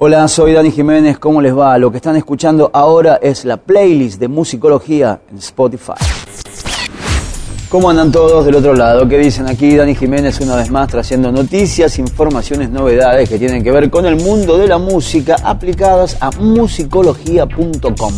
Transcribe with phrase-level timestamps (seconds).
[0.00, 1.76] Hola, soy Dani Jiménez, ¿cómo les va?
[1.76, 5.94] Lo que están escuchando ahora es la playlist de musicología en Spotify.
[7.68, 9.08] ¿Cómo andan todos del otro lado?
[9.08, 9.74] ¿Qué dicen aquí?
[9.74, 14.14] Dani Jiménez una vez más trayendo noticias, informaciones, novedades que tienen que ver con el
[14.14, 18.14] mundo de la música aplicadas a musicología.com.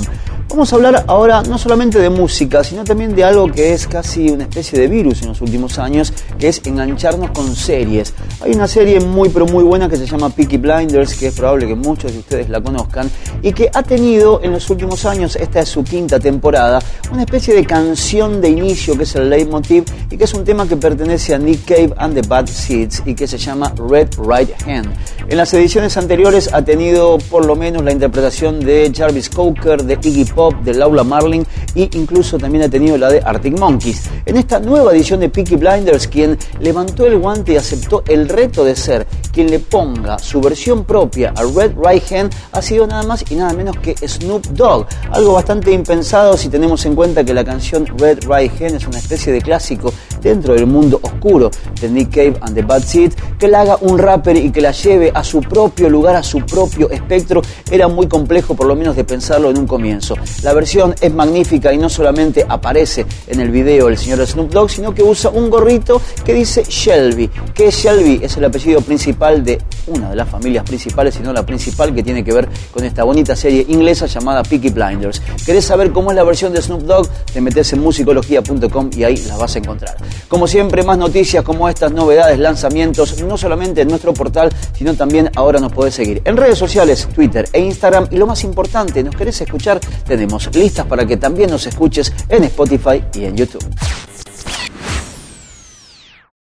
[0.51, 4.31] Vamos a hablar ahora no solamente de música, sino también de algo que es casi
[4.31, 8.13] una especie de virus en los últimos años, que es engancharnos con series.
[8.41, 11.69] Hay una serie muy pero muy buena que se llama Peaky Blinders, que es probable
[11.69, 13.09] que muchos de ustedes la conozcan,
[13.43, 16.81] y que ha tenido en los últimos años, esta es su quinta temporada,
[17.13, 20.67] una especie de canción de inicio que es el leitmotiv y que es un tema
[20.67, 24.51] que pertenece a Nick Cave and the Bad Seeds y que se llama Red Right
[24.67, 24.93] Hand.
[25.29, 29.95] En las ediciones anteriores ha tenido por lo menos la interpretación de Jarvis Coker, de
[29.95, 31.45] Iggy Pop, de Laura Marling
[31.75, 34.09] e incluso también ha tenido la de Arctic Monkeys.
[34.25, 38.65] En esta nueva edición de Peaky Blinders, quien levantó el guante y aceptó el reto
[38.65, 43.03] de ser quien le ponga su versión propia a Red Right Hand ha sido nada
[43.05, 44.87] más y nada menos que Snoop Dogg.
[45.11, 48.99] Algo bastante impensado si tenemos en cuenta que la canción Red Right Hand es una
[48.99, 53.49] especie de clásico dentro del mundo oscuro de Nick Cave and the Bad Seeds, que
[53.49, 56.91] la haga un rapper y que la lleve a su propio lugar, a su propio
[56.91, 60.15] espectro, era muy complejo por lo menos de pensarlo en un comienzo.
[60.43, 64.71] La versión es magnífica y no solamente aparece en el video el señor Snoop Dogg,
[64.71, 67.29] sino que usa un gorrito que dice Shelby.
[67.55, 68.21] que es Shelby?
[68.23, 72.23] Es el apellido principal de una de las familias principales, sino la principal que tiene
[72.23, 75.23] que ver con esta bonita serie inglesa llamada Peaky Blinders.
[75.45, 77.09] ¿Querés saber cómo es la versión de Snoop Dogg?
[77.33, 79.97] Te metes en musicología.com y ahí la vas a encontrar.
[80.29, 85.31] Como siempre, más noticias como estas, novedades, lanzamientos, no solamente en nuestro portal, sino también
[85.37, 88.09] ahora nos podés seguir en redes sociales, Twitter e Instagram.
[88.11, 89.81] Y lo más importante, ¿nos querés escuchar?
[90.07, 93.65] Tenemos listas para que también nos escuches en Spotify y en YouTube.